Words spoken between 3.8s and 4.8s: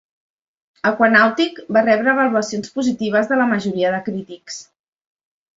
de crítics.